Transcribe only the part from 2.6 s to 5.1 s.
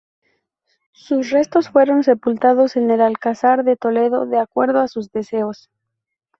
en el Alcázar de Toledo, de acuerdo a